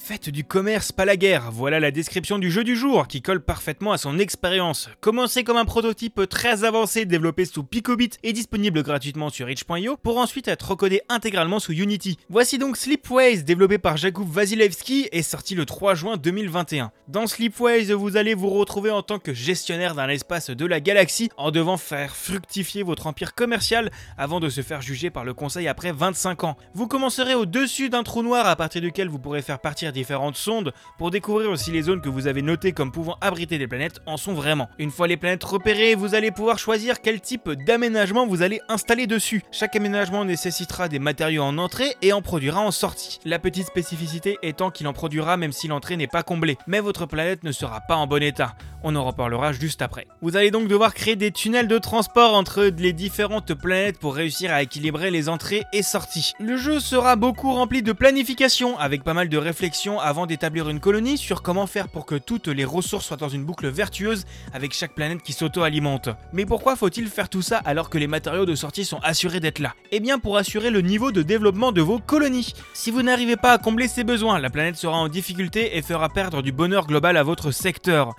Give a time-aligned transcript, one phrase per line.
[0.00, 1.50] Faites du commerce, pas la guerre.
[1.50, 4.88] Voilà la description du jeu du jour qui colle parfaitement à son expérience.
[5.00, 10.16] Commencez comme un prototype très avancé développé sous Picobit et disponible gratuitement sur itch.io pour
[10.16, 12.16] ensuite être recodé intégralement sous Unity.
[12.30, 16.90] Voici donc Sleepways développé par Jakub Vasilevski et sorti le 3 juin 2021.
[17.08, 21.28] Dans Sleepways, vous allez vous retrouver en tant que gestionnaire d'un espace de la galaxie
[21.36, 25.68] en devant faire fructifier votre empire commercial avant de se faire juger par le conseil
[25.68, 26.56] après 25 ans.
[26.72, 30.72] Vous commencerez au-dessus d'un trou noir à partir duquel vous pourrez faire partir différentes sondes
[30.98, 34.16] pour découvrir si les zones que vous avez notées comme pouvant abriter des planètes en
[34.16, 34.68] sont vraiment.
[34.78, 39.06] Une fois les planètes repérées, vous allez pouvoir choisir quel type d'aménagement vous allez installer
[39.06, 39.42] dessus.
[39.52, 43.18] Chaque aménagement nécessitera des matériaux en entrée et en produira en sortie.
[43.24, 47.06] La petite spécificité étant qu'il en produira même si l'entrée n'est pas comblée, mais votre
[47.06, 48.54] planète ne sera pas en bon état.
[48.84, 50.06] On en reparlera juste après.
[50.22, 54.52] Vous allez donc devoir créer des tunnels de transport entre les différentes planètes pour réussir
[54.52, 56.32] à équilibrer les entrées et sorties.
[56.38, 60.78] Le jeu sera beaucoup rempli de planification avec pas mal de réflexions avant d'établir une
[60.78, 64.72] colonie sur comment faire pour que toutes les ressources soient dans une boucle vertueuse avec
[64.72, 66.08] chaque planète qui s'auto-alimente.
[66.32, 69.58] Mais pourquoi faut-il faire tout ça alors que les matériaux de sortie sont assurés d'être
[69.58, 69.74] là?
[69.90, 72.54] Eh bien pour assurer le niveau de développement de vos colonies.
[72.74, 76.08] Si vous n'arrivez pas à combler ces besoins, la planète sera en difficulté et fera
[76.08, 78.14] perdre du bonheur global à votre secteur.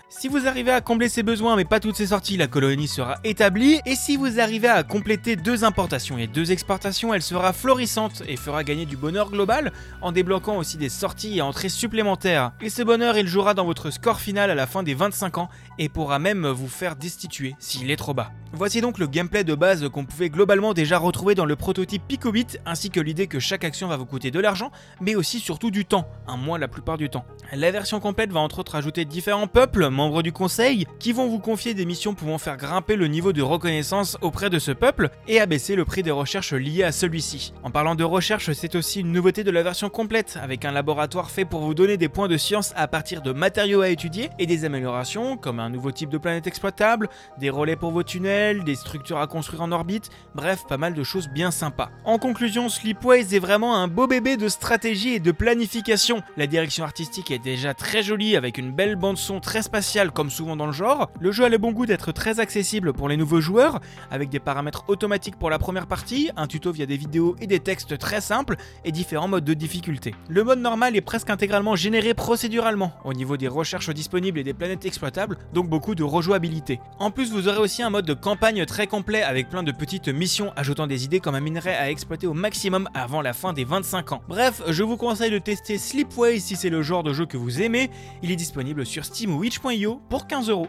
[0.49, 3.79] Arrivez à combler ses besoins mais pas toutes ses sorties, la colonie sera établie.
[3.85, 8.35] Et si vous arrivez à compléter deux importations et deux exportations, elle sera florissante et
[8.35, 12.51] fera gagner du bonheur global en débloquant aussi des sorties et entrées supplémentaires.
[12.61, 15.49] Et ce bonheur, il jouera dans votre score final à la fin des 25 ans
[15.77, 18.31] et pourra même vous faire destituer s'il est trop bas.
[18.51, 22.57] Voici donc le gameplay de base qu'on pouvait globalement déjà retrouver dans le prototype Picobit,
[22.65, 25.85] ainsi que l'idée que chaque action va vous coûter de l'argent, mais aussi surtout du
[25.85, 27.25] temps, un mois la plupart du temps.
[27.53, 31.39] La version complète va entre autres ajouter différents peuples, membres du conseil, qui vont vous
[31.39, 35.41] confier des missions pouvant faire grimper le niveau de reconnaissance auprès de ce peuple et
[35.41, 37.53] abaisser le prix des recherches liées à celui-ci.
[37.61, 41.29] En parlant de recherche, c'est aussi une nouveauté de la version complète, avec un laboratoire
[41.29, 44.45] fait pour vous donner des points de science à partir de matériaux à étudier et
[44.45, 48.75] des améliorations comme un nouveau type de planète exploitable, des relais pour vos tunnels, des
[48.75, 51.89] structures à construire en orbite, bref, pas mal de choses bien sympas.
[52.05, 56.23] En conclusion, Sleepways est vraiment un beau bébé de stratégie et de planification.
[56.37, 60.28] La direction artistique est déjà très jolie avec une belle bande son très spatiale comme
[60.29, 61.09] souvent dans le genre.
[61.19, 63.79] Le jeu a le bon goût d'être très accessible pour les nouveaux joueurs
[64.11, 67.59] avec des paramètres automatiques pour la première partie, un tuto via des vidéos et des
[67.59, 70.15] textes très simples et différents modes de difficulté.
[70.27, 74.53] Le mode normal est presque intégralement généré procéduralement au niveau des recherches disponibles et des
[74.53, 76.79] planètes exploitables, donc beaucoup de rejouabilité.
[76.99, 80.09] En plus, vous aurez aussi un mode de campagne très complet avec plein de petites
[80.09, 83.63] missions ajoutant des idées comme un minerai à exploiter au maximum avant la fin des
[83.63, 84.21] 25 ans.
[84.27, 87.61] Bref, je vous conseille de tester Sleepway si c'est le genre de jeu que vous
[87.61, 87.89] aimez.
[88.21, 90.67] Il est disponible sur Steam ou Witch.io pour 15 euros.